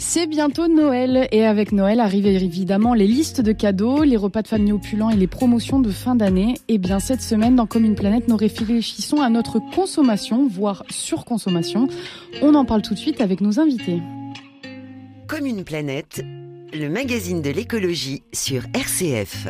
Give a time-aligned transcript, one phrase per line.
[0.00, 4.48] C'est bientôt Noël et avec Noël arrivent évidemment les listes de cadeaux, les repas de
[4.48, 6.54] famille opulents et les promotions de fin d'année.
[6.68, 11.88] Et eh bien cette semaine dans Commune Planète, nous réfléchissons à notre consommation, voire surconsommation.
[12.42, 14.00] On en parle tout de suite avec nos invités.
[15.26, 16.22] Commune Planète,
[16.72, 19.48] le magazine de l'écologie sur RCF.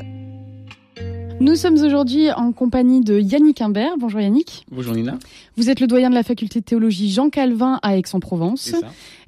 [1.40, 3.96] Nous sommes aujourd'hui en compagnie de Yannick Imbert.
[3.96, 4.66] Bonjour Yannick.
[4.72, 5.18] Bonjour Nina.
[5.56, 8.74] Vous êtes le doyen de la faculté de théologie Jean Calvin à Aix-en-Provence.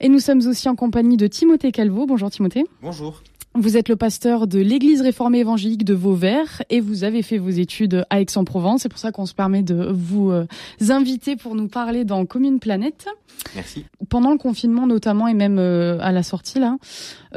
[0.00, 2.06] Et nous sommes aussi en compagnie de Timothée Calvo.
[2.06, 2.64] Bonjour Timothée.
[2.82, 3.22] Bonjour.
[3.60, 7.50] Vous êtes le pasteur de l'église réformée évangélique de Vauvert et vous avez fait vos
[7.50, 8.80] études à Aix-en-Provence.
[8.80, 10.46] C'est pour ça qu'on se permet de vous euh,
[10.88, 13.06] inviter pour nous parler dans Commune Planète.
[13.54, 13.84] Merci.
[14.08, 16.78] Pendant le confinement notamment et même euh, à la sortie là,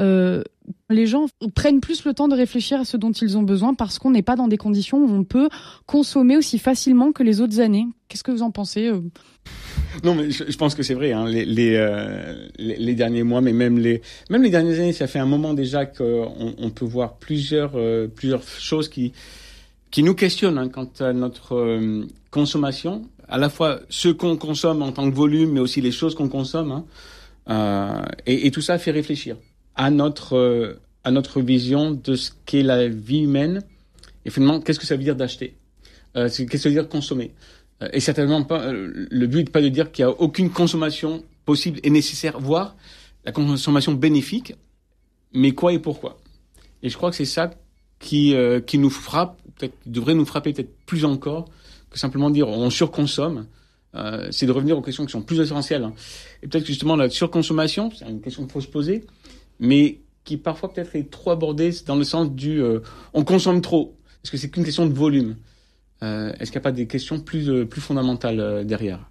[0.00, 0.42] euh,
[0.88, 3.98] les gens prennent plus le temps de réfléchir à ce dont ils ont besoin parce
[3.98, 5.50] qu'on n'est pas dans des conditions où on peut
[5.84, 7.86] consommer aussi facilement que les autres années.
[8.08, 8.90] Qu'est-ce que vous en pensez
[10.02, 11.12] Non, mais je, pense que c'est vrai.
[11.12, 11.26] Hein.
[11.26, 15.26] Euh, les, les, derniers mois, mais même les, même les dernières années, ça fait un
[15.26, 19.12] moment déjà qu'on on peut voir plusieurs, euh, plusieurs choses qui,
[19.90, 21.80] qui nous questionnent hein, quant à notre
[22.30, 23.02] consommation.
[23.28, 26.28] À la fois ce qu'on consomme en tant que volume, mais aussi les choses qu'on
[26.28, 26.82] consomme.
[27.46, 28.04] Hein.
[28.26, 29.36] et, et tout ça fait réfléchir
[29.74, 33.62] à notre, euh, à notre vision de ce qu'est la vie humaine
[34.24, 35.56] et finalement qu'est-ce que ça veut dire d'acheter,
[36.16, 37.32] euh, qu'est-ce que ça veut dire consommer?
[37.82, 41.80] Euh, et certainement pas le but pas de dire qu'il n'y a aucune consommation possible
[41.82, 42.76] et nécessaire, voire
[43.24, 44.54] la consommation bénéfique,
[45.32, 46.18] mais quoi et pourquoi.
[46.82, 47.50] Et je crois que c'est ça
[47.98, 48.34] qui
[48.66, 51.48] qui nous frappe, peut-être devrait nous frapper peut-être plus encore
[51.90, 53.46] que simplement dire on surconsomme.
[53.94, 55.84] Euh, c'est de revenir aux questions qui sont plus essentielles.
[55.84, 55.94] Hein.
[56.42, 59.06] Et peut-être justement la surconsommation, c'est une question qu'il faut se poser
[59.60, 62.80] mais qui parfois peut-être est trop abordé dans le sens du euh,
[63.12, 63.96] on consomme trop.
[64.22, 65.34] Est-ce que c'est qu'une question de volume euh,
[66.04, 69.10] Est-ce qu'il n'y a pas des questions plus euh, plus fondamentales derrière?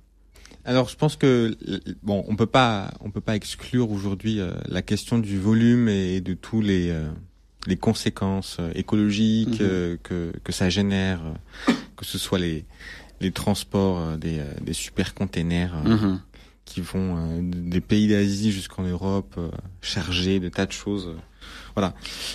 [0.65, 1.57] Alors je pense que
[2.03, 6.33] bon on peut pas on peut pas exclure aujourd'hui la question du volume et de
[6.33, 6.95] tous les
[7.67, 9.97] les conséquences écologiques mm-hmm.
[10.03, 11.19] que que ça génère
[11.97, 12.63] que ce soit les
[13.19, 16.19] les transports des des super containers mm-hmm
[16.65, 19.49] qui vont euh, des pays d'Asie jusqu'en Europe, euh,
[19.81, 21.07] chargés de tas de choses.
[21.07, 21.17] Euh,
[21.75, 21.93] voilà,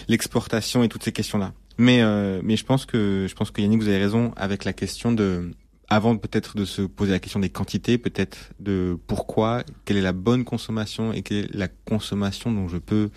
[0.09, 1.53] l'exportation et toutes ces questions-là.
[1.79, 2.03] Mais
[2.43, 5.53] mais je pense que je pense que Yannick vous avez raison avec la question de
[5.89, 10.13] avant peut-être de se poser la question des quantités, peut-être de pourquoi, quelle est la
[10.13, 13.11] bonne consommation et quelle est la consommation dont je peux,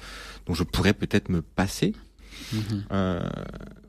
[0.46, 1.94] dont je pourrais peut-être me passer.
[2.54, 2.84] Mhm.
[2.92, 3.20] Euh,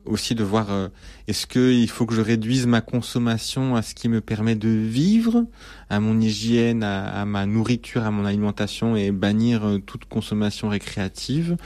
[0.05, 0.89] aussi de voir euh,
[1.27, 5.45] est-ce qu'il faut que je réduise ma consommation à ce qui me permet de vivre,
[5.89, 11.57] à mon hygiène, à, ma nourriture, à mon alimentation et bannir euh, toute consommation récréative?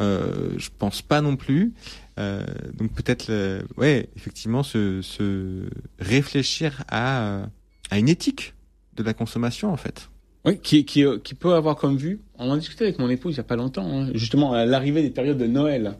[0.00, 1.72] Euh, je pense pas non plus.
[2.18, 2.44] Euh,
[2.74, 3.30] donc peut-être,
[3.76, 5.68] ouais, effectivement, se,
[5.98, 7.46] réfléchir à,
[7.90, 8.54] à une éthique
[8.96, 10.08] de la consommation en fait.
[10.46, 13.40] Oui, qui, qui peut avoir comme vue, on en discutait avec mon épouse il n'y
[13.40, 15.96] a pas longtemps, hein, justement à l'arrivée des périodes de Noël,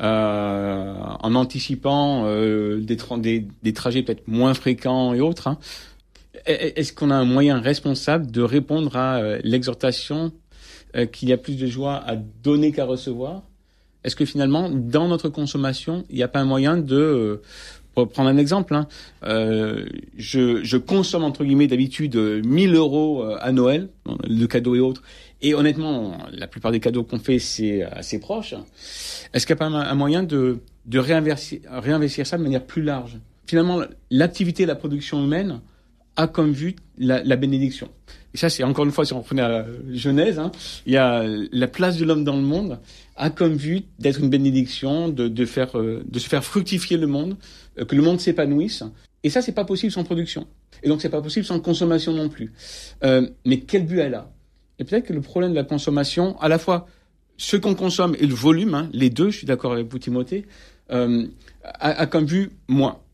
[0.00, 2.96] euh, en anticipant euh, des,
[3.72, 5.46] trajets peut-être moins fréquents et autres.
[5.46, 5.58] Hein.
[6.46, 10.32] Est-ce qu'on a un moyen responsable de répondre à euh, l'exhortation
[10.96, 13.44] euh, qu'il y a plus de joie à donner qu'à recevoir?
[14.04, 17.40] Est-ce que finalement, dans notre consommation, il n'y a pas un moyen de
[17.94, 18.88] pour prendre un exemple, hein,
[19.24, 23.88] euh, je, consomme entre guillemets d'habitude 1000 euros euh, à Noël,
[24.28, 25.02] de cadeaux et autres.
[25.42, 28.54] Et honnêtement, la plupart des cadeaux qu'on fait, c'est assez proche.
[29.32, 30.58] Est-ce qu'il n'y a pas un moyen de,
[30.92, 33.18] réinvestir, ça de manière plus large?
[33.46, 35.60] Finalement, l'activité, la production humaine
[36.16, 36.54] a comme
[36.98, 37.90] la, la bénédiction.
[38.34, 40.50] Et ça, c'est encore une fois, si on reprenait à la Genèse, hein,
[40.86, 42.80] il y a la place de l'homme dans le monde
[43.16, 47.06] a comme vue d'être une bénédiction, de, de, faire, euh, de se faire fructifier le
[47.06, 47.36] monde,
[47.78, 48.82] euh, que le monde s'épanouisse.
[49.22, 50.48] Et ça, c'est pas possible sans production.
[50.82, 52.52] Et donc, c'est pas possible sans consommation non plus.
[53.04, 54.32] Euh, mais quel but elle a?
[54.80, 56.88] Et peut-être que le problème de la consommation, à la fois
[57.36, 60.44] ce qu'on consomme et le volume, hein, les deux, je suis d'accord avec vous, Timothée,
[60.90, 61.24] euh,
[61.62, 63.04] a, a, comme vue moi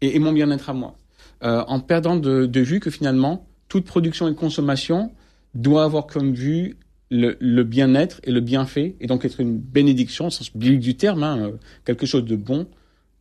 [0.00, 0.96] et, et mon bien-être à moi,
[1.40, 5.12] en perdant de, de vue que finalement toute production et consommation
[5.54, 6.76] doit avoir comme vue
[7.10, 10.96] le, le bien-être et le bienfait, et donc être une bénédiction, au sens biblique du
[10.96, 11.52] terme, hein, euh,
[11.84, 12.66] quelque chose de bon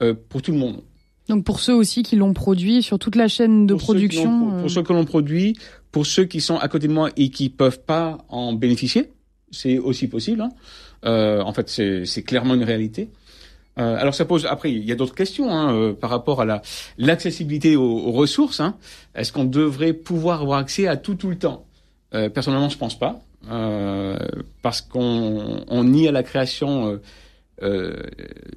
[0.01, 0.81] euh, pour tout le monde.
[1.29, 4.49] Donc pour ceux aussi qui l'ont produit sur toute la chaîne de pour production.
[4.49, 5.57] Pour, pour, ceux que l'on produit,
[5.91, 9.11] pour ceux qui sont à côté de moi et qui peuvent pas en bénéficier,
[9.51, 10.41] c'est aussi possible.
[10.41, 10.49] Hein.
[11.05, 13.09] Euh, en fait, c'est clairement une réalité.
[13.77, 16.45] Euh, alors ça pose après il y a d'autres questions hein, euh, par rapport à
[16.45, 16.61] la
[16.97, 18.59] l'accessibilité aux, aux, ressources.
[18.59, 18.75] Hein.
[19.15, 21.65] Est-ce qu'on devrait pouvoir avoir accès à tout tout le temps?
[22.13, 24.17] Euh, Personnellement, je pense pas euh,
[24.61, 26.99] parce qu'on on nie à la création
[27.61, 28.03] euh,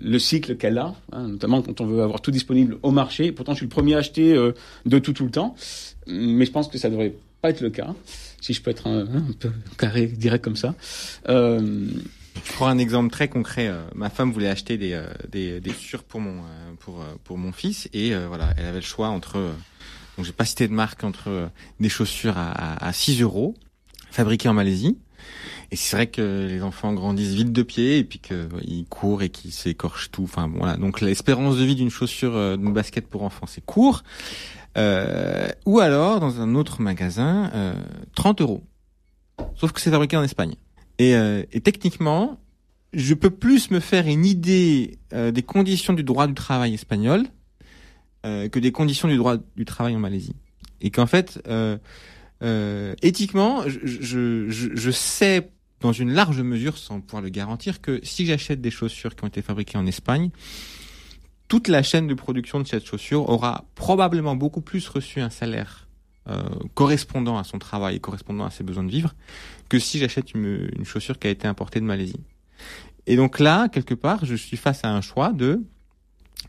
[0.00, 3.32] le cycle qu'elle a, hein, notamment quand on veut avoir tout disponible au marché.
[3.32, 4.34] Pourtant, je suis le premier à acheter
[4.86, 5.54] de tout tout le temps,
[6.06, 7.94] mais je pense que ça devrait pas être le cas,
[8.40, 9.06] si je peux être un,
[9.38, 10.74] peu carré, direct comme ça.
[12.40, 13.68] Euh, je prends un exemple très concret.
[13.68, 17.38] Euh, ma femme voulait acheter des, euh, des, des chaussures pour mon, euh, pour, pour
[17.38, 19.34] mon fils et voilà, elle avait le choix entre,
[20.16, 23.54] donc j'ai pas cité de marque, entre des chaussures à, à, à 6 euros
[24.10, 24.98] fabriquées en Malaisie.
[25.70, 29.28] Et c'est vrai que les enfants grandissent vite de pied et puis qu'ils courent et
[29.28, 30.24] qu'ils s'écorchent tout.
[30.24, 30.76] Enfin voilà.
[30.76, 34.02] Donc l'espérance de vie d'une chaussure, d'une basket pour enfants, c'est court.
[34.76, 37.74] Euh, ou alors dans un autre magasin, euh,
[38.14, 38.62] 30 euros.
[39.56, 40.54] Sauf que c'est fabriqué en Espagne.
[41.00, 42.38] Et, euh, et, techniquement,
[42.92, 47.24] je peux plus me faire une idée euh, des conditions du droit du travail espagnol
[48.26, 50.36] euh, que des conditions du droit du travail en Malaisie.
[50.82, 51.42] Et qu'en fait,
[53.00, 55.48] éthiquement, je, je, je, je, sais
[55.80, 59.28] dans une large mesure, sans pouvoir le garantir, que si j'achète des chaussures qui ont
[59.28, 60.28] été fabriquées en Espagne,
[61.48, 65.86] toute la chaîne de production de cette chaussure aura probablement beaucoup plus reçu un salaire
[66.28, 66.42] euh,
[66.74, 69.14] correspondant à son travail et correspondant à ses besoins de vivre
[69.68, 72.20] que si j'achète une, une, chaussure qui a été importée de Malaisie.
[73.06, 75.62] Et donc là, quelque part, je suis face à un choix de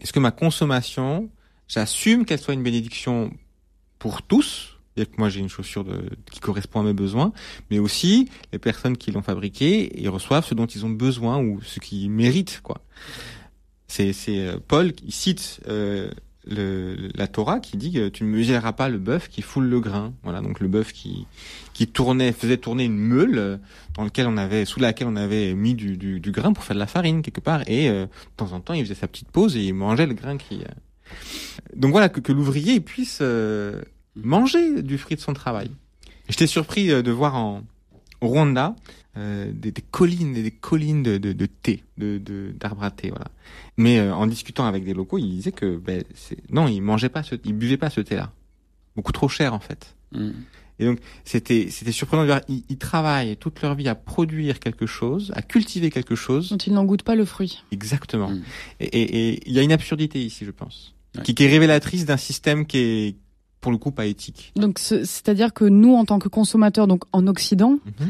[0.02, 1.30] est-ce que ma consommation,
[1.68, 3.32] j'assume qu'elle soit une bénédiction
[4.00, 7.32] pour tous, c'est-à-dire que moi j'ai une chaussure de, qui correspond à mes besoins,
[7.70, 11.62] mais aussi les personnes qui l'ont fabriquée, ils reçoivent ce dont ils ont besoin ou
[11.62, 12.82] ce qu'ils méritent, quoi.
[13.88, 16.10] C'est, euh, Paul qui cite euh,
[16.46, 19.80] le, la Torah qui dit que tu ne mesureras pas le bœuf qui foule le
[19.80, 20.14] grain.
[20.24, 21.28] Voilà, donc le bœuf qui
[21.74, 23.58] qui tournait, faisait tourner une meule euh,
[23.96, 26.76] dans lequel on avait, sous laquelle on avait mis du, du, du grain pour faire
[26.76, 29.30] de la farine quelque part, et euh, de temps en temps il faisait sa petite
[29.30, 30.62] pause et il mangeait le grain qui.
[30.62, 31.16] Euh.
[31.76, 33.22] Donc voilà que, que l'ouvrier puisse
[34.16, 35.72] manger du fruit de son travail.
[36.30, 37.64] J'étais surpris de voir en
[38.22, 38.76] Rwanda
[39.18, 43.10] euh, des, des, collines et des collines de, de, de thé, de d'arbres à thé,
[43.10, 43.28] voilà.
[43.76, 46.02] Mais euh, en discutant avec des locaux, ils disaient que ben,
[46.50, 48.32] non, ils mangeaient pas, ce, ils buvaient pas ce thé-là,
[48.96, 49.96] beaucoup trop cher en fait.
[50.14, 50.30] Mm.
[50.80, 54.62] Et donc c'était c'était surprenant de voir ils, ils, travaillent toute leur vie à produire
[54.62, 57.66] quelque chose, à cultiver quelque chose dont ils n'en goûtent pas le fruit.
[57.74, 58.30] Exactement.
[58.30, 58.44] Mm.
[58.80, 62.66] Et il y a une absurdité ici, je pense, qui, qui est révélatrice d'un système
[62.66, 63.16] qui est
[63.60, 64.54] pour le coup pas éthique.
[64.56, 68.08] Donc c'est-à-dire que nous en tant que consommateurs donc en occident, mm-hmm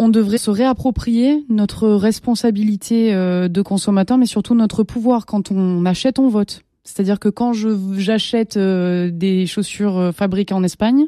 [0.00, 5.26] on devrait se réapproprier notre responsabilité euh, de consommateur, mais surtout notre pouvoir.
[5.26, 6.62] Quand on achète, on vote.
[6.84, 11.04] C'est-à-dire que quand j'achète euh, des chaussures euh, fabriquées en Espagne,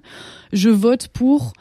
[0.52, 1.54] je vote pour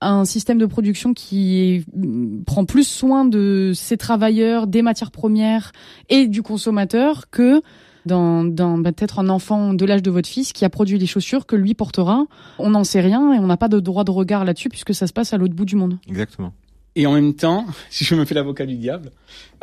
[0.00, 5.72] un système de production qui mm, prend plus soin de ses travailleurs, des matières premières
[6.08, 7.62] et du consommateur que
[8.04, 11.06] dans, dans bah, peut-être un enfant de l'âge de votre fils qui a produit les
[11.06, 12.26] chaussures que lui portera.
[12.60, 15.08] On n'en sait rien et on n'a pas de droit de regard là-dessus puisque ça
[15.08, 15.98] se passe à l'autre bout du monde.
[16.06, 16.52] Exactement.
[16.96, 19.12] Et en même temps, si je me fais l'avocat du diable,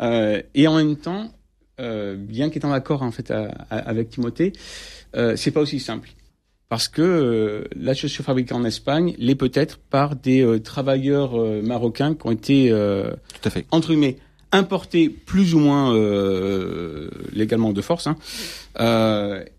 [0.00, 1.30] euh, et en même temps,
[1.80, 3.32] euh, bien qu'étant d'accord en fait
[3.68, 4.52] avec Timothée,
[5.16, 6.08] euh, c'est pas aussi simple
[6.74, 11.62] parce que euh, la chaussure fabriquée en Espagne l'est peut-être par des euh, travailleurs euh,
[11.62, 13.64] marocains qui ont été Tout à fait.
[13.70, 14.16] entre guillemets
[14.50, 15.92] importés plus ou moins
[17.32, 18.08] légalement de force.
[18.08, 18.16] Hein.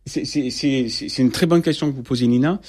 [0.05, 2.59] c'est une très bonne question que vous posez, Nina.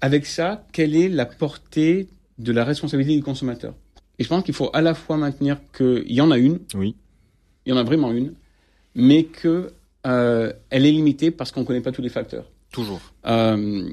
[0.00, 2.06] Avec ça, quelle est la portée
[2.38, 3.74] de la responsabilité du consommateur?
[4.18, 6.94] Et je pense qu'il faut à la fois maintenir qu'il y en a une, oui,
[7.66, 8.34] il y en a vraiment une,
[8.94, 9.72] mais que
[10.06, 12.50] euh, elle est limitée parce qu'on ne connaît pas tous les facteurs.
[12.70, 13.00] Toujours.
[13.26, 13.88] Euh,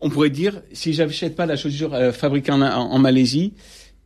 [0.00, 3.54] on pourrait dire, si j'achète pas la chaussure euh, fabriquée en, en, Malaisie,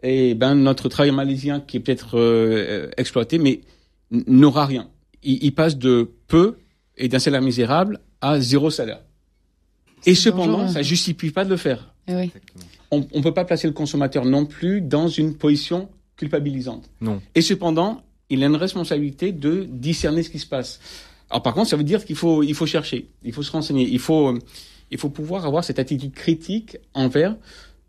[0.03, 3.63] et eh ben notre travail malaisien qui est peut-être euh, exploité, mais
[4.11, 4.91] n'aura rien.
[5.23, 6.59] Il, il, passe de peu
[6.99, 9.01] et d'un salaire misérable à zéro salaire.
[10.05, 10.69] Et cependant, hein.
[10.69, 11.95] ça justifie pas de le faire.
[12.07, 12.31] Eh oui
[13.13, 16.91] on ne peut pas placer le consommateur non plus dans une position culpabilisante.
[17.01, 17.21] Non.
[17.35, 20.81] Et cependant, il a une responsabilité de discerner ce qui se passe.
[21.31, 23.89] Alors par contre, ça veut dire qu'il faut, il faut chercher, il faut se renseigner,
[23.89, 24.39] il faut,
[24.91, 27.37] il faut pouvoir avoir cette attitude critique envers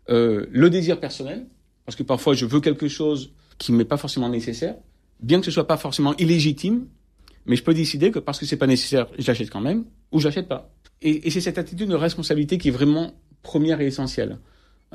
[0.08, 1.46] euh, le désir personnel,
[1.84, 4.74] parce que parfois je veux quelque chose qui m'est pas forcément nécessaire,
[5.20, 6.86] bien que ce soit pas forcément illégitime,
[7.46, 10.48] mais je peux décider que parce que c'est pas nécessaire, j'achète quand même, ou j'achète
[10.48, 10.70] pas.
[11.02, 14.38] Et, et c'est cette attitude de responsabilité qui est vraiment première et essentielle.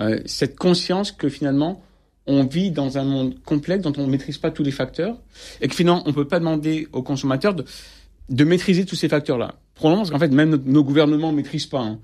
[0.02, 1.84] Euh, cette conscience que finalement
[2.28, 5.18] on vit dans un monde complexe dont on ne maîtrise pas tous les facteurs
[5.60, 7.66] et que finalement on ne peut pas demander aux consommateurs de,
[8.30, 9.56] de maîtriser tous ces facteurs-là.
[9.76, 11.82] Probablement parce qu'en fait même nos, gouvernements ne maîtrisent pas.
[11.82, 12.00] Hein.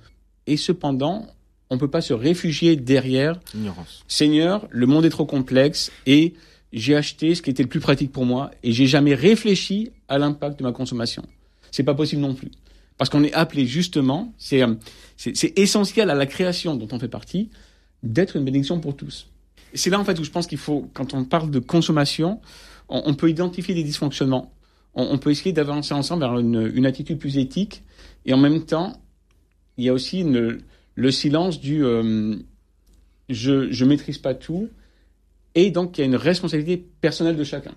[0.45, 1.27] Et cependant,
[1.69, 4.03] on ne peut pas se réfugier derrière Ignorance.
[4.07, 6.33] Seigneur, le monde est trop complexe et
[6.73, 10.17] j'ai acheté ce qui était le plus pratique pour moi et j'ai jamais réfléchi à
[10.17, 11.23] l'impact de ma consommation.
[11.71, 12.51] C'est pas possible non plus.
[12.97, 14.63] Parce qu'on est appelé justement, c'est,
[15.17, 17.49] c'est essentiel à la création dont on fait partie,
[18.03, 19.29] d'être une bénédiction pour tous.
[19.73, 22.39] C'est là en fait où je pense qu'il faut, quand on parle de consommation,
[22.89, 24.53] on, peut identifier des dysfonctionnements.
[24.93, 27.83] On, peut essayer d'avancer ensemble vers une, attitude plus éthique.
[28.25, 28.99] Et en même temps,
[29.77, 30.61] il y a aussi une,
[30.95, 31.83] le silence du
[33.29, 34.69] je je maîtrise pas tout
[35.53, 37.73] et donc il y a une responsabilité personnelle de chacun.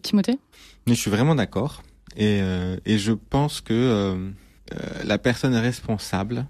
[0.00, 0.38] Timothée?
[0.86, 1.82] Mais je suis vraiment d'accord
[2.16, 2.40] et
[2.86, 4.32] et je pense que
[5.04, 6.46] la personne responsable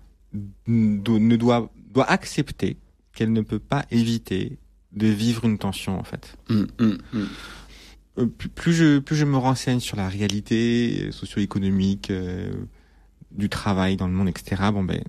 [0.69, 2.77] ne doit doit accepter
[3.15, 4.59] qu'elle ne peut pas éviter
[4.93, 6.37] de vivre une tension en fait.
[6.49, 7.25] Mmh, mmh, mmh.
[8.19, 12.51] Euh, plus, je plus je me renseigne sur la réalité socio-économique euh,
[13.31, 14.63] du travail dans le monde, etc.
[14.73, 15.03] Bon ben,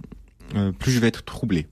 [0.55, 1.67] euh, plus je vais être troublé.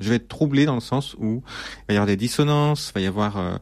[0.00, 1.42] Je vais être troublé dans le sens où
[1.82, 3.60] il va y avoir des dissonances, il va y avoir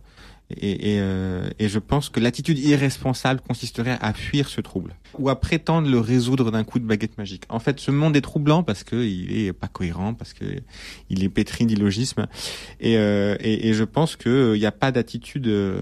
[0.50, 5.40] et, euh, et, je pense que l'attitude irresponsable consisterait à fuir ce trouble ou à
[5.40, 7.42] prétendre le résoudre d'un coup de baguette magique.
[7.48, 10.44] En fait, ce monde est troublant parce que il est pas cohérent, parce que
[11.10, 12.26] il est pétri d'illogisme,
[12.78, 15.80] et, euh, et, je pense que il n'y a pas d'attitude euh,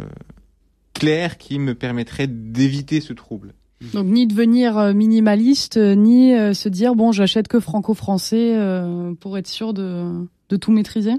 [0.95, 3.53] claire qui me permettrait d'éviter ce trouble.
[3.93, 8.57] Donc ni devenir euh, minimaliste, ni se dire bon j'achète que franco-français
[9.21, 10.27] pour être sûr de
[10.59, 11.13] tout maîtriser?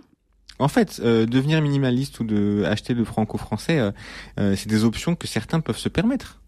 [0.60, 3.92] En fait, euh, devenir minimaliste ou de acheter le franco-français, euh,
[4.40, 6.42] euh, c'est des options que certains peuvent se permettre.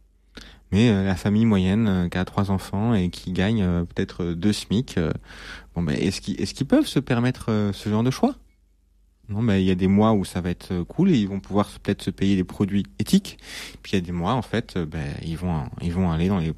[0.71, 4.99] Mais la famille moyenne qui a trois enfants et qui gagne peut-être deux SMIC,
[5.73, 8.35] bon ben est-ce qu'ils est-ce peuvent se permettre ce genre de choix?
[9.29, 11.39] Non, mais il y a des mois où ça va être cool et ils vont
[11.39, 13.37] pouvoir peut-être se payer des produits éthiques.
[13.81, 16.39] Puis il y a des mois en fait, ben ils vont ils vont aller dans
[16.39, 16.51] les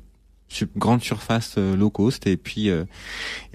[0.76, 2.88] grandes surfaces low cost et puis et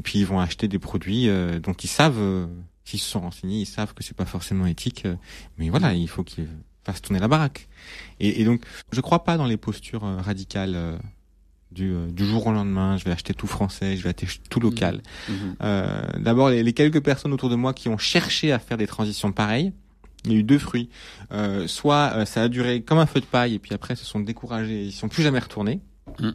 [0.04, 1.28] puis ils vont acheter des produits
[1.64, 2.46] dont ils savent
[2.84, 5.06] s'ils se sont renseignés, ils savent que c'est pas forcément éthique.
[5.06, 5.16] Euh,
[5.58, 6.48] mais voilà, il faut qu'ils
[6.84, 7.68] fassent tourner la baraque.
[8.20, 8.62] Et, et, donc,
[8.92, 10.98] je crois pas dans les postures euh, radicales euh,
[11.70, 12.96] du, du, jour au lendemain.
[12.96, 15.02] Je vais acheter tout français, je vais acheter tout local.
[15.28, 15.32] Mmh.
[15.32, 15.56] Mmh.
[15.62, 18.86] Euh, D'abord, les, les, quelques personnes autour de moi qui ont cherché à faire des
[18.86, 19.72] transitions pareilles.
[20.24, 20.88] Il y a eu deux fruits.
[21.32, 24.20] Euh, soit ça a duré comme un feu de paille et puis après se sont
[24.20, 25.80] découragés, ils sont plus jamais retournés.
[26.18, 26.30] Mmh.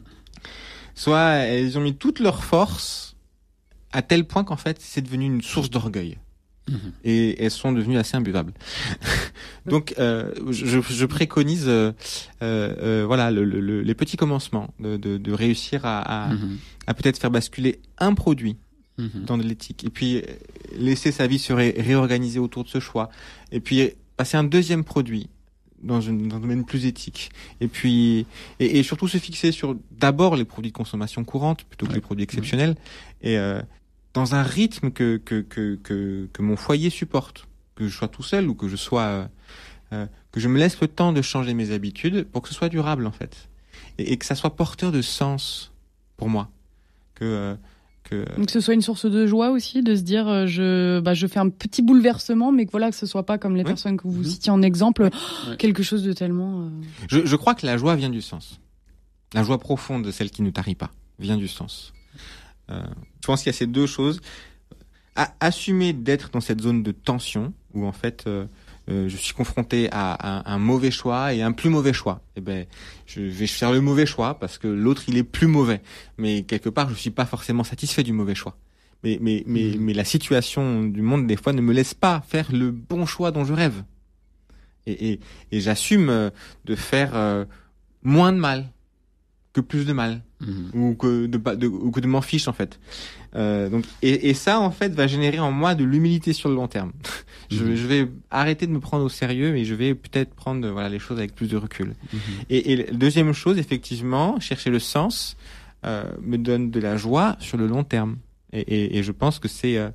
[0.94, 3.16] Soit elles ont mis toutes leurs forces
[3.92, 6.18] à tel point qu'en fait c'est devenu une source d'orgueil.
[6.70, 6.92] Mhm.
[7.04, 8.52] et elles sont devenues assez imbuvables.
[9.66, 11.92] Donc, euh, je, je, préconise, euh,
[12.42, 16.58] euh, voilà, le, le, les petits commencements de, de, de réussir à, à, mhm.
[16.86, 18.56] à peut-être faire basculer un produit
[18.98, 19.24] mhm.
[19.26, 20.22] dans de l'éthique, et puis
[20.76, 23.10] laisser sa vie se réorganiser autour de ce choix,
[23.52, 25.28] et puis passer un deuxième produit
[25.82, 27.30] dans, une, dans un domaine plus éthique.
[27.60, 28.26] Et puis,
[28.58, 32.00] et, et surtout se fixer sur d'abord les produits de consommation courante plutôt que les
[32.00, 32.76] produits exceptionnels.
[33.22, 33.60] Et, euh,
[34.14, 38.22] dans un rythme que, que, que, que, que mon foyer supporte, que je sois tout
[38.22, 39.26] seul ou que je sois euh,
[39.92, 42.68] euh, que je me laisse le temps de changer mes habitudes pour que ce soit
[42.68, 43.48] durable en fait.
[43.98, 45.72] Et, et que ça soit porteur de sens
[46.16, 46.50] pour moi.
[47.14, 47.54] Que euh,
[48.04, 51.14] que que ce soit une source de joie aussi de se dire euh, je bah
[51.14, 53.96] je fais un petit bouleversement mais que voilà que ce soit pas comme les personnes
[53.96, 54.24] que vous mhm.
[54.24, 55.10] citiez en exemple
[55.58, 56.70] quelque chose de tellement euh,
[57.08, 58.60] je, je crois que la joie vient du sens.
[59.32, 61.92] La joie profonde celle qui ne tarit pas vient du sens
[62.70, 64.20] je pense qu'il y a ces deux choses.
[65.16, 68.46] À assumer d'être dans cette zone de tension où en fait euh,
[68.88, 72.22] euh, je suis confronté à, un, mauvais choix et un plus mauvais choix.
[72.34, 72.66] Et eh ben,
[73.06, 75.82] je vais faire le mauvais choix parce que l'autre il est plus mauvais.
[76.18, 78.56] Mais quelque part, je suis pas forcément satisfait du mauvais choix.
[79.02, 79.80] Mais mais mais mmh.
[79.80, 83.30] mais la situation du monde des fois ne me laisse pas faire le bon choix
[83.30, 83.82] dont je rêve.
[84.86, 85.20] Et et,
[85.52, 86.30] et j'assume
[86.64, 87.46] de faire
[88.02, 88.70] moins de mal
[89.52, 90.70] que plus de mal mhm.
[90.74, 92.78] ou que de, de, ou que de m'en fiche en fait.
[93.34, 96.54] Euh, donc et, et, ça en fait va générer en moi de l'humilité sur le
[96.54, 96.92] long terme.
[97.50, 97.74] je, mhm.
[97.74, 100.98] je, vais arrêter de me prendre au sérieux et je vais peut-être prendre voilà les
[100.98, 101.94] choses avec plus de recul.
[102.12, 102.20] Mhm.
[102.48, 105.36] Et, et deuxième chose effectivement chercher le sens
[105.84, 108.18] euh, me donne de la joie sur le long terme.
[108.52, 109.90] Et, et je pense que c'est euh,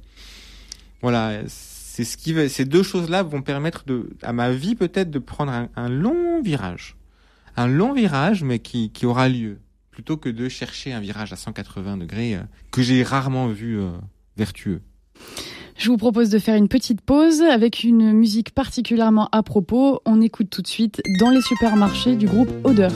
[1.02, 4.76] voilà c'est ce qui va, ces deux choses là vont permettre de à ma vie
[4.76, 6.98] peut-être de prendre un, un long virage
[7.58, 9.60] un long virage, mais qui, qui aura lieu,
[9.92, 13.92] plutôt que de chercher un virage à 180 degrés euh, que j'ai rarement vu euh,
[14.38, 14.82] vertueux.
[15.78, 20.02] Je vous propose de faire une petite pause avec une musique particulièrement à propos.
[20.06, 22.92] On écoute tout de suite dans les supermarchés du groupe Odeur.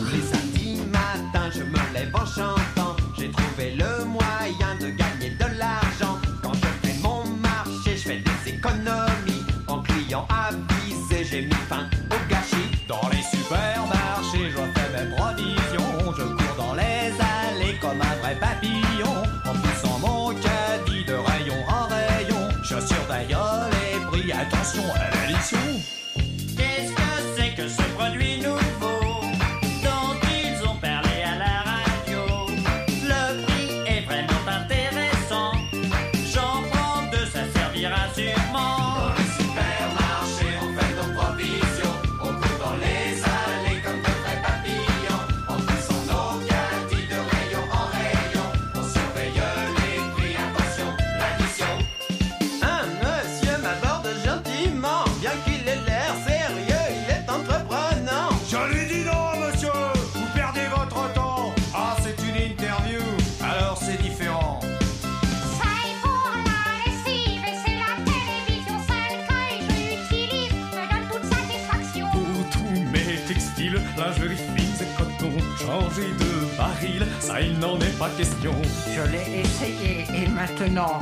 [77.20, 78.54] Ça il n'en est pas question.
[78.88, 81.02] Je l'ai essayé et maintenant,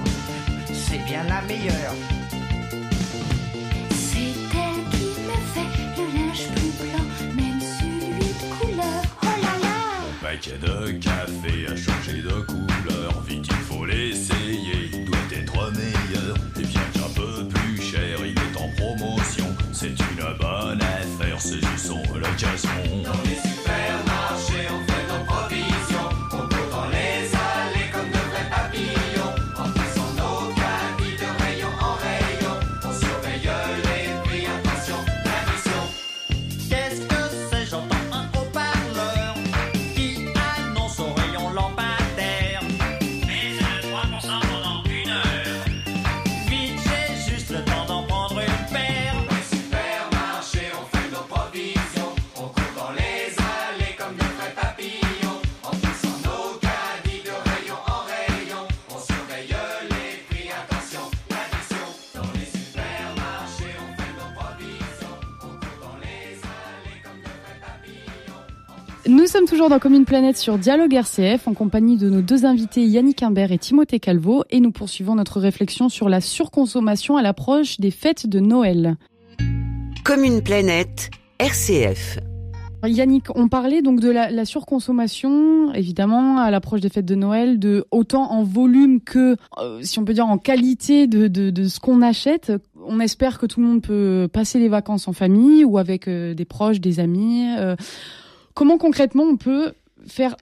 [0.71, 1.93] c'est bien la meilleure.
[3.91, 7.05] C'est elle qui me fait le linge plus blanc,
[7.35, 9.01] même celui de couleur.
[9.21, 14.89] Oh là là Le paquet de café a changé de couleur, vite il faut l'essayer,
[14.93, 16.35] il doit être meilleur.
[16.59, 22.03] Et bien qu'un peu plus cher, il est en promotion, c'est une bonne affaire, saisissons
[22.15, 23.46] l'occasion.
[69.47, 73.53] Toujours dans Commune Planète sur Dialogue RCF en compagnie de nos deux invités Yannick Imbert
[73.53, 78.27] et Timothée Calvo et nous poursuivons notre réflexion sur la surconsommation à l'approche des fêtes
[78.27, 78.97] de Noël.
[80.03, 82.19] Commune Planète, RCF.
[82.85, 87.57] Yannick, on parlait donc de la, la surconsommation, évidemment, à l'approche des fêtes de Noël,
[87.57, 91.67] de autant en volume que, euh, si on peut dire, en qualité de, de, de
[91.69, 92.51] ce qu'on achète.
[92.85, 96.33] On espère que tout le monde peut passer les vacances en famille ou avec euh,
[96.33, 97.47] des proches, des amis.
[97.57, 97.75] Euh,
[98.57, 99.73] comment concrètement on peut
[100.07, 100.35] faire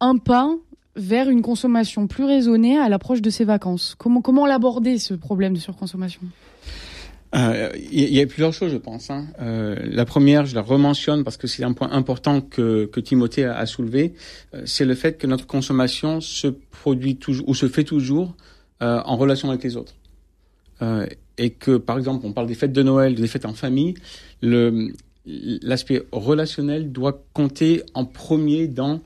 [0.00, 0.56] un pas
[0.96, 3.94] vers une consommation plus raisonnée à l'approche de ces vacances?
[3.98, 6.22] Comment, comment l'aborder, ce problème de surconsommation?
[7.34, 9.10] Euh, Il y, a plusieurs choses, je pense.
[9.10, 9.26] Hein.
[9.38, 13.44] Euh, la première, je la rementionne parce que c'est un point important que, que Timothée
[13.44, 14.14] a, soulevé,
[14.54, 18.34] euh, c'est le fait que notre consommation se produit toujours ou se fait toujours
[18.80, 19.94] en relation avec les autres.
[21.36, 23.94] Et que, par exemple, on parle des fêtes de Noël, des fêtes en famille,
[24.40, 24.92] le
[25.62, 29.00] l'aspect relationnel doit compter en premier dans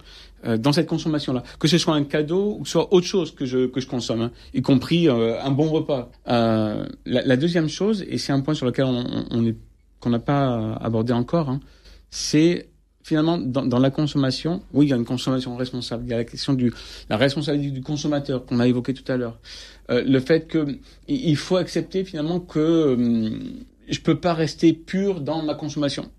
[0.45, 3.33] euh, dans cette consommation-là, que ce soit un cadeau ou que ce soit autre chose
[3.33, 6.11] que je que je consomme, hein, y compris euh, un bon repas.
[6.27, 9.55] Euh, la, deuxième chose, et c'est un point sur lequel on,
[10.01, 11.61] qu'on n'a pas abordé encore, hein,
[12.11, 12.69] c'est
[13.05, 14.63] finalement dans, dans la consommation.
[14.73, 16.07] Oui, il y a une consommation responsable.
[16.07, 16.73] Il y a la question du
[17.09, 19.39] la responsabilité du consommateur qu'on a évoqué tout à l'heure.
[19.89, 20.67] Le fait que
[21.07, 26.11] il faut accepter finalement que hum, je peux pas rester pur dans ma consommation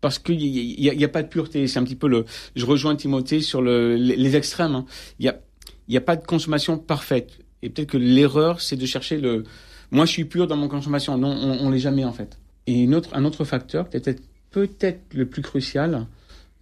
[0.00, 1.66] parce qu'il y, a- y a- pas de pureté.
[1.66, 2.24] C'est un petit peu le.
[2.54, 4.74] Je rejoins Timothée sur le, les, extrêmes.
[4.74, 4.86] hein.
[5.18, 5.40] Il y a
[5.88, 7.38] y a pas de consommation parfaite.
[7.62, 9.44] Et peut-être que l'erreur, c'est de chercher le.
[9.90, 11.16] Moi, je suis pur dans mon consommation.
[11.16, 12.38] Non, on, on l'est jamais en fait.
[12.66, 16.06] Et un autre facteur, peut-être le plus crucial,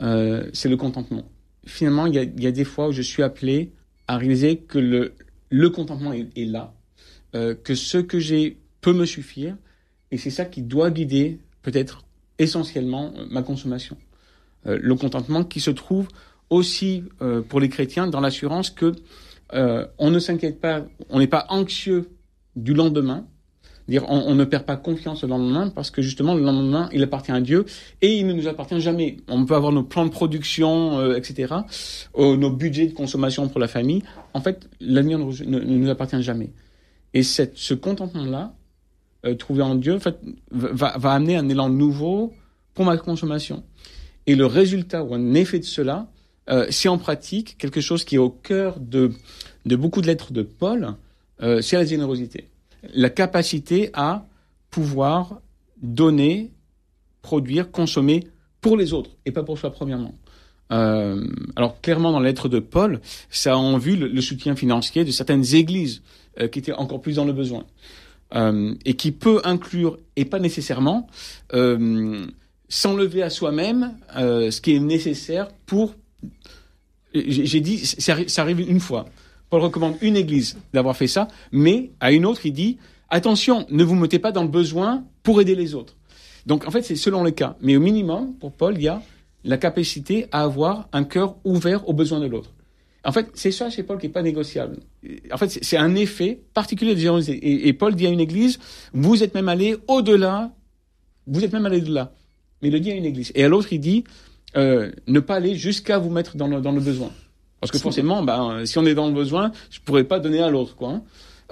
[0.03, 1.25] euh, c'est le contentement.
[1.67, 3.73] Finalement, il y, a, des fois où je suis appelé
[4.07, 6.75] à réaliser que le, contentement est, est là,
[7.35, 9.57] euh, que ce que j'ai peut me suffire,
[10.11, 12.05] et c'est ça qui doit guider peut-être
[12.39, 13.97] essentiellement euh, ma consommation.
[14.67, 16.09] Euh, le contentement qui se trouve
[16.51, 18.93] aussi euh, pour les chrétiens dans l'assurance que
[19.99, 22.11] on ne s'inquiète pas, on n'est pas anxieux
[22.57, 23.25] du lendemain,
[23.87, 27.31] dire on, ne perd pas confiance au lendemain parce que justement le lendemain il appartient
[27.31, 27.65] à Dieu
[28.03, 29.19] et il ne nous appartient jamais.
[29.29, 31.55] On peut avoir nos plans de production, etc.,
[32.17, 34.03] nos budgets de consommation pour la famille.
[34.33, 36.51] En fait, l'avenir ne, nous appartient jamais.
[37.13, 38.57] Et cette, ce contentement-là,
[39.25, 39.99] euh, trouvé en Dieu,
[40.51, 42.33] va, amener un élan nouveau
[42.75, 43.65] pour ma consommation.
[44.27, 46.09] Et le résultat ou un effet de cela,
[46.51, 49.13] euh, c'est en pratique quelque chose qui est au cœur de,
[49.65, 50.95] beaucoup de lettres de Paul,
[51.43, 52.49] euh, c'est la générosité.
[52.95, 54.27] La capacité à
[54.71, 55.41] pouvoir
[55.81, 56.53] donner,
[57.23, 58.27] produire, consommer
[58.61, 60.15] pour les autres et pas pour soi premièrement.
[60.73, 65.05] Euh, alors clairement dans la lettre de Paul, ça a en vue le, soutien financier
[65.05, 66.03] de certaines églises
[66.51, 67.65] qui étaient encore plus dans le besoin
[68.35, 71.07] euh, et qui peut inclure et pas nécessairement
[71.53, 72.27] euh,
[72.69, 75.95] s'enlever à soi-même euh, ce qui est nécessaire pour.
[77.15, 79.07] J'ai dit, ça, arri- ça arrive une fois.
[79.51, 83.85] Paul recommande une église d'avoir fait ça, mais à une autre, il dit attention, ne
[83.85, 85.95] vous mettez pas dans le besoin pour aider les autres.
[86.47, 87.57] Donc en fait, c'est selon les cas.
[87.61, 89.01] Mais au minimum, pour Paul, il y a
[89.45, 92.51] la capacité à avoir un cœur ouvert aux besoins de l'autre.
[93.05, 94.79] En fait, c'est ça chez Paul qui est pas négociable.
[95.33, 97.37] En fait, c'est- un effet particulier de générosité.
[97.37, 98.59] Et, et Paul dit à une église,
[98.95, 100.53] vous êtes même allé au-delà,
[101.27, 102.13] vous êtes même allé au-delà.
[102.63, 103.31] Mais il le dit à une église.
[103.35, 104.05] Et à l'autre, il dit,
[104.57, 107.11] euh, ne pas aller jusqu'à vous mettre dans le, dans le besoin.
[107.61, 110.49] Parce que forcément, ben, si on est dans le besoin, je pourrais pas donner à
[110.51, 110.91] l'autre, quoi.
[110.91, 111.03] hein.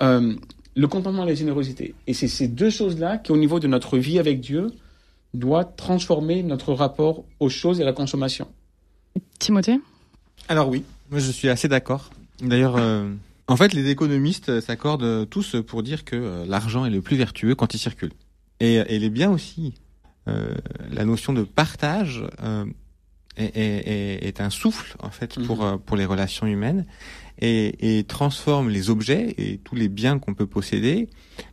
[0.00, 0.34] Euh,
[0.74, 1.94] le contentement et la générosité.
[2.06, 4.68] Et c'est ces deux choses-là qui, au niveau de notre vie avec Dieu,
[5.34, 8.46] doit transformer notre rapport aux choses et à la consommation.
[9.38, 9.78] Timothée?
[10.48, 10.82] Alors oui,
[11.12, 12.10] moi je suis assez d'accord.
[12.40, 13.08] D'ailleurs, euh,
[13.46, 17.16] en fait, les économistes euh, s'accordent tous pour dire que euh, l'argent est le plus
[17.16, 18.10] vertueux quand il circule.
[18.58, 19.74] Et, et il est bien aussi.
[20.28, 20.54] euh,
[20.90, 22.64] la notion de partage euh,
[23.36, 25.74] est, est- est- un souffle en fait pour Mhm.
[25.74, 26.86] euh, pour les relations humaines
[27.40, 31.08] et, et transforme les objets et tous les biens qu'on peut posséder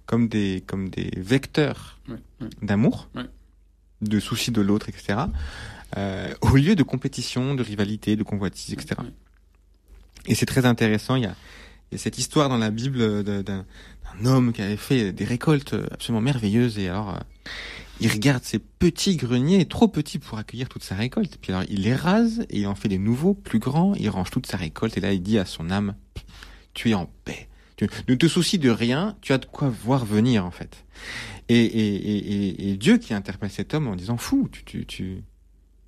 [0.06, 2.50] comme des comme des vecteurs Ouais, ouais.
[2.62, 3.24] d'amour, Ouais.
[4.02, 5.19] de souci de l'autre, etc.
[5.98, 9.02] euh, au lieu de compétition, de rivalité, de convoitise, etc.
[10.27, 11.15] Et c'est très intéressant.
[11.15, 11.36] Il y a,
[11.91, 13.65] il y a cette histoire dans la Bible de- d'un
[14.25, 17.19] homme qui avait fait des récoltes absolument merveilleuses et alors euh,
[18.01, 21.38] il regarde ces petits greniers, trop petits pour accueillir toute sa récolte.
[21.41, 23.93] Puis alors il les rase et il en fait des nouveaux, plus grands.
[23.95, 25.95] Il range toute sa récolte et là il dit à son âme
[26.73, 27.47] "Tu es en paix.
[28.10, 29.15] Ne te soucies de rien.
[29.21, 30.86] Tu as de quoi voir venir en fait."
[31.49, 35.23] Et, et, et, et Dieu qui interpelle cet homme en disant "Fou, tu tu tu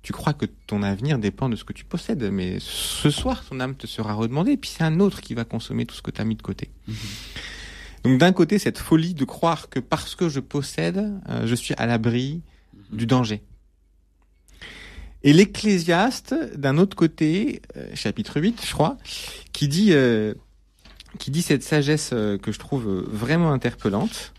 [0.02, 3.60] tu crois que ton avenir dépend de ce que tu possèdes, mais ce soir, ton
[3.60, 6.10] âme te sera redemandée, et puis c'est un autre qui va consommer tout ce que
[6.10, 6.70] tu as mis de côté.
[8.04, 11.74] Donc d'un côté, cette folie de croire que parce que je possède, euh, je suis
[11.78, 12.42] à l'abri
[12.90, 13.42] du danger.
[15.22, 18.98] Et l'Ecclésiaste, d'un autre côté, euh, chapitre 8, je crois,
[19.52, 20.34] qui dit, euh,
[21.20, 24.32] qui dit cette sagesse que je trouve vraiment interpellante,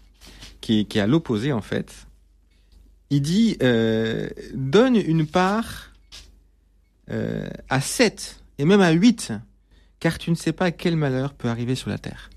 [0.60, 2.06] qui est, qui est à l'opposé en fait.
[3.14, 5.92] Il dit, euh, donne une part
[7.12, 9.34] euh, à 7 et même à 8,
[10.00, 12.32] car tu ne sais pas quel malheur peut arriver sur la terre.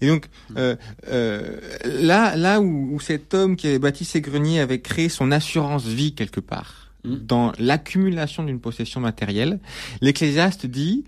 [0.00, 0.74] Et donc euh,
[1.06, 5.30] euh, là, là où, où cet homme qui avait bâti ses greniers avait créé son
[5.30, 7.14] assurance vie quelque part Mm.
[7.18, 9.60] dans l'accumulation d'une possession matérielle,
[10.00, 11.04] l'Ecclésiaste dit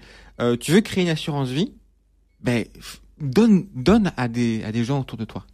[0.60, 1.72] tu veux créer une assurance vie,
[2.40, 2.64] ben
[3.20, 5.44] donne donne à des à des gens autour de toi.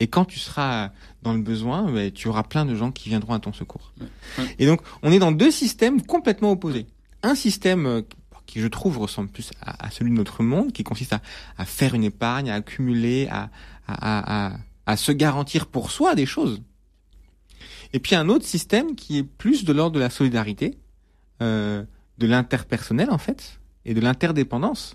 [0.00, 0.90] Et quand tu seras
[1.22, 3.92] dans le besoin, ben, tu auras plein de gens qui viendront à ton secours.
[4.00, 4.44] Ouais.
[4.58, 6.86] Et donc, on est dans deux systèmes complètement opposés.
[7.22, 8.02] Un système euh,
[8.46, 11.20] qui, je trouve, ressemble plus à, à celui de notre monde, qui consiste à,
[11.58, 13.50] à faire une épargne, à accumuler, à,
[13.86, 16.62] à, à se garantir pour soi des choses.
[17.92, 20.78] Et puis un autre système qui est plus de l'ordre de la solidarité,
[21.42, 21.84] euh,
[22.18, 24.94] de l'interpersonnel en fait, et de l'interdépendance.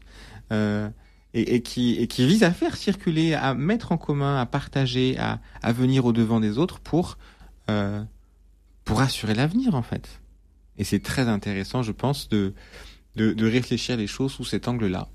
[0.52, 0.90] Euh,
[1.36, 5.40] et, qui, et qui vise à faire circuler, à mettre en commun, à partager, à,
[5.62, 7.18] à venir au devant des autres pour
[7.70, 8.02] euh,
[8.86, 10.22] pour assurer l'avenir en fait.
[10.78, 12.54] Et c'est très intéressant, je pense, de,
[13.16, 15.10] de de réfléchir les choses sous cet angle-là.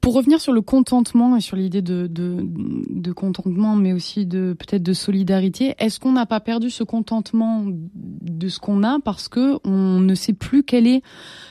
[0.00, 4.54] Pour revenir sur le contentement et sur l'idée de, de, de contentement, mais aussi de
[4.56, 9.28] peut-être de solidarité, est-ce qu'on n'a pas perdu ce contentement de ce qu'on a parce
[9.28, 11.02] que on ne sait plus quelle est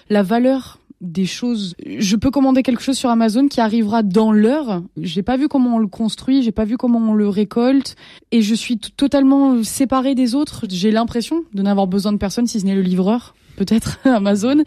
[0.09, 0.79] la valeur
[1.11, 1.75] des choses.
[1.85, 4.83] Je peux commander quelque chose sur Amazon qui arrivera dans l'heure.
[4.97, 7.95] J'ai pas vu comment on le construit, j'ai pas vu comment on le récolte,
[8.31, 10.65] et je suis totalement séparée des autres.
[10.69, 14.63] J'ai l'impression de n'avoir besoin de personne si ce n'est le livreur, peut-être Amazon.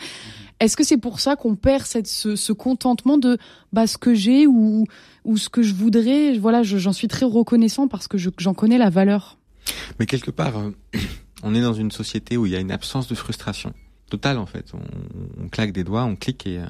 [0.60, 3.38] Est-ce que c'est pour ça qu'on perd cette, ce, contentement de
[3.72, 4.86] bah, ce que j'ai ou,
[5.24, 6.36] ou ce que je voudrais?
[6.36, 9.38] Voilà, je- j'en suis très reconnaissant parce que je- j'en connais la valeur.
[10.00, 10.70] Mais quelque part, euh,
[11.44, 13.72] on est dans une société où il y a une absence de frustration
[14.08, 14.72] totale en fait.
[14.74, 16.66] On, on claque des doigts, on clique et euh,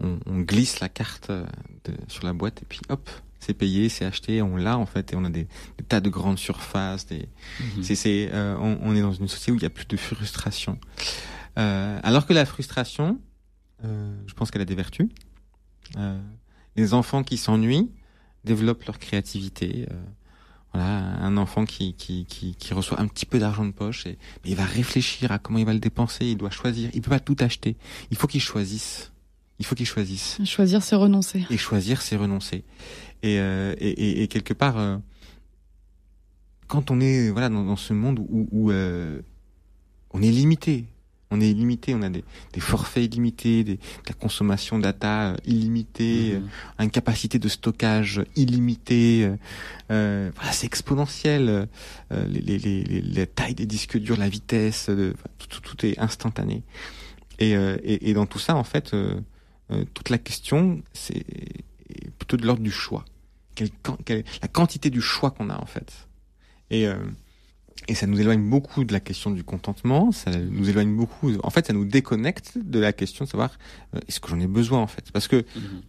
[0.00, 1.44] on, on glisse la carte euh,
[1.84, 3.08] de, sur la boîte et puis hop,
[3.40, 5.46] c'est payé, c'est acheté, on l'a en fait et on a des,
[5.78, 7.06] des tas de grandes surfaces.
[7.06, 7.28] Des,
[7.82, 9.96] c'est, c'est, euh, on, on est dans une société où il y a plus de
[9.96, 10.78] frustration.
[11.58, 13.18] Euh, alors que la frustration,
[13.84, 15.08] euh, je pense qu'elle a des vertus.
[15.96, 16.20] Euh,
[16.76, 17.90] les enfants qui s'ennuient
[18.44, 19.86] développent leur créativité.
[20.72, 24.18] Voilà, un enfant qui, qui, qui, qui reçoit un petit peu d'argent de poche et
[24.44, 27.10] mais il va réfléchir à comment il va le dépenser, il doit choisir, il peut
[27.10, 27.76] pas tout acheter.
[28.10, 29.12] Il faut qu'il choisisse.
[29.58, 30.38] Il faut qu'il choisisse.
[30.44, 31.44] Choisir, c'est renoncer.
[31.50, 32.64] Et choisir, c'est renoncer.
[33.22, 34.98] Et, euh, et, et, et quelque part, euh,
[36.68, 39.20] quand on est voilà dans, dans ce monde où, où euh,
[40.10, 40.84] on est limité,
[41.30, 45.36] on est limité, on a des, des forfaits illimités, des, de la consommation data euh,
[45.44, 49.24] illimitée, euh, une capacité de stockage illimitée.
[49.24, 49.36] euh,
[49.90, 51.48] euh, voilà, c'est exponentiel.
[51.48, 55.60] euh, les, les, les, les, la taille des disques durs, la vitesse, de, tout, tout,
[55.60, 56.62] tout est instantané.
[57.38, 58.96] Et, euh, et, et dans tout ça, en fait,
[59.94, 61.24] toute la question, c'est
[62.18, 63.04] plutôt de l'ordre du choix.
[63.54, 63.70] Quelle,
[64.04, 66.08] quelle, la quantité du choix qu'on a, en fait.
[66.70, 66.96] Et, euh,
[67.86, 71.50] et ça nous éloigne beaucoup de la question du contentement, ça nous éloigne beaucoup, en
[71.50, 73.56] fait, ça nous déconnecte de la question de savoir
[73.94, 75.10] euh, est-ce que j'en ai besoin, en fait?
[75.12, 75.44] Parce que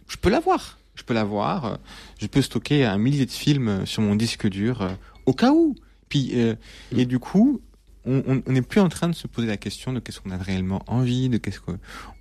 [0.06, 1.76] je peux l'avoir, je peux l'avoir, euh,
[2.18, 4.90] je peux stocker un millier de films euh, sur mon disque dur euh,
[5.26, 5.74] au cas où.
[6.08, 6.54] Puis, euh,
[6.96, 7.60] et du coup,
[8.06, 10.82] on n'est plus en train de se poser la question de qu'est-ce qu'on a réellement
[10.86, 11.72] envie, de qu'est-ce que,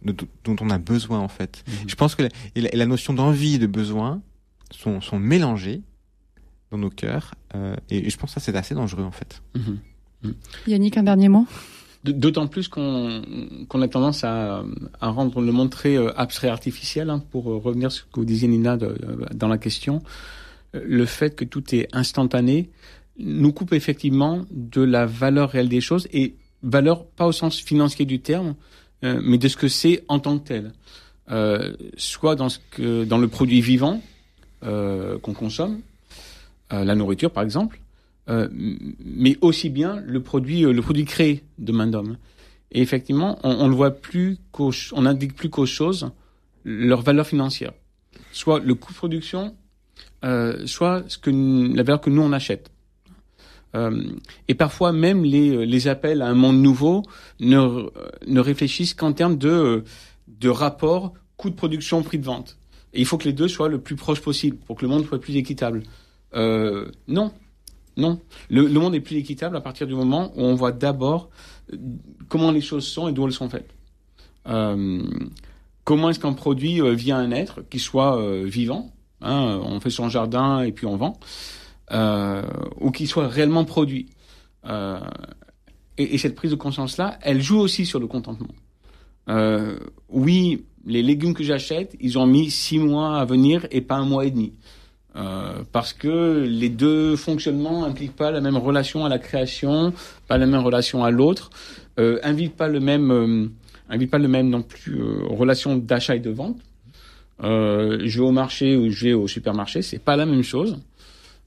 [0.04, 1.64] de, dont on a besoin en fait.
[1.66, 1.74] Mhm.
[1.88, 4.22] Je pense que la, et la, et la notion d'envie et de besoin
[4.72, 5.82] sont, sont mélangées
[6.72, 9.42] dans nos cœurs, euh, et, et je pense que ça c'est assez dangereux en fait.
[9.56, 10.34] Mhm.
[10.68, 11.46] Yannick, un dernier mot?
[12.04, 13.22] D'autant plus qu'on
[13.82, 14.64] a tendance à,
[15.02, 18.20] à rendre le monde très euh, abstrait artificiel, hein, pour euh, revenir sur ce que
[18.22, 20.02] vous disiez Nina de- de- dans la question.
[20.74, 22.70] Le fait que tout est instantané
[23.18, 28.06] nous coupe effectivement de la valeur réelle des choses et valeur pas au sens financier
[28.06, 28.56] du terme,
[29.04, 30.74] euh, mais de ce que c'est en tant que tel.
[31.32, 34.02] Euh, soit dans ce que dans le produit vivant
[34.64, 35.80] euh, qu'on consomme, euh,
[36.72, 37.80] la nourriture par exemple,
[38.30, 42.18] euh, mais aussi bien le produit, euh, le produit créé de main d'homme.
[42.72, 46.12] Et effectivement, on, ne voit plus qu'aux, on indique plus qu'aux choses
[46.64, 47.72] leur valeur financière,
[48.32, 49.56] soit le coût de production,
[50.24, 52.70] euh, soit ce que la valeur que nous on achète.
[53.76, 54.04] Euh,
[54.48, 57.04] et parfois même les, euh, les appels à un monde nouveau
[57.40, 57.88] ne,
[58.26, 59.84] ne réfléchissent qu'en termes de, euh,
[60.28, 62.58] de rapport coût de production prix de vente.
[62.94, 65.06] Et il faut que les deux soient le plus proches possible pour que le monde
[65.06, 65.84] soit plus équitable.
[66.36, 67.32] Euh, non,
[67.98, 68.20] non.
[68.50, 71.30] Le, monde est plus équitable à partir du moment où on voit d'abord
[71.74, 71.78] euh,
[72.28, 73.74] comment les choses sont et d'où elles sont faites.
[74.48, 75.04] Euh,
[75.84, 80.62] comment est-ce qu'un produit vient un être qui soit vivant hein, On fait son jardin
[80.62, 81.20] et puis on vend.
[82.80, 84.10] Ou qui soit réellement produit.
[84.68, 88.54] Et, et cette prise de conscience-là, elle joue aussi sur le contentement.
[90.10, 94.06] Oui, les légumes que j'achète, ils ont mis six mois à venir et pas un
[94.06, 94.54] mois et demi.
[95.16, 99.92] Euh, parce que les deux fonctionnements impliquent pas la même relation à la création,
[100.28, 101.50] pas la même relation à l'autre,
[102.00, 103.48] euh, invitent pas le même, euh,
[103.90, 106.58] invitent pas le même non plus euh, relation d'achat et de vente.
[107.44, 110.78] Euh, je vais au marché ou je vais au supermarché, c'est pas la même chose.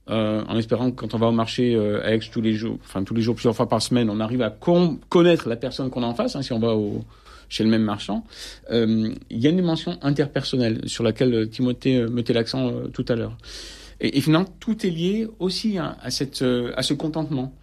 [0.08, 3.14] En espérant que quand on va au marché à Aix tous les jours, enfin tous
[3.14, 6.06] les jours, plusieurs fois par semaine, on arrive à con- connaître la personne qu'on a
[6.06, 7.02] en face, hein, si on va au,
[7.52, 8.24] chez le même marchand.
[8.70, 13.04] Euh, Il y a une dimension interpersonnelle sur laquelle euh, Timothée euh, mettait l'accent tout
[13.08, 13.36] à l'heure.
[14.00, 17.54] Et, finalement, tout est lié aussi à, cette, à ce contentement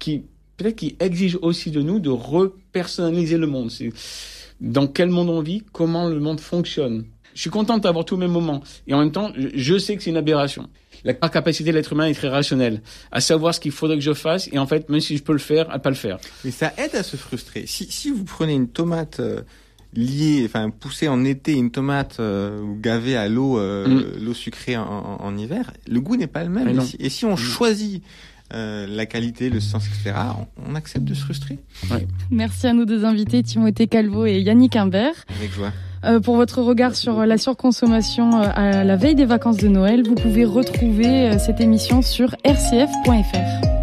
[0.00, 0.24] qui
[0.56, 3.70] peut-être qui exige aussi de nous de repersonnaliser le monde.
[3.70, 3.92] C'est
[4.60, 7.04] dans quel monde on vit, comment le monde fonctionne.
[7.38, 10.10] Je suis content d'avoir tous mes moments et en même temps, je- sais que c'est
[10.10, 10.68] une aberration.
[11.04, 14.12] La capacité de l'être humain est très rationnelle, à savoir ce qu'il faudrait que je
[14.12, 16.18] fasse et en fait, même si je peux le faire, à pas le faire.
[16.44, 17.62] Mais ça aide à se frustrer.
[17.68, 19.42] Si, si vous prenez une tomate euh,
[19.94, 23.86] liée, enfin poussée en été, une tomate euh, ou gavée à l'eau, euh,
[24.20, 26.66] l'eau sucrée en, en- en hiver, le goût n'est pas le même.
[26.80, 28.02] Et si, et si on choisit
[28.52, 30.16] euh, la qualité, le sens, etc.,
[30.58, 31.60] on, on accepte de se frustrer.
[32.32, 35.14] Merci à nos deux invités, Timothée Calvo et Yannick Imbert.
[35.38, 35.72] Avec joie.
[36.04, 40.02] Euh, pour votre regard sur la surconsommation euh, à la veille des vacances de Noël,
[40.06, 43.77] vous pouvez retrouver euh, cette émission sur rcf.fr.